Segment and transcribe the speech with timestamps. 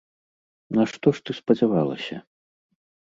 [0.77, 2.17] На што ж ты спадзявалася?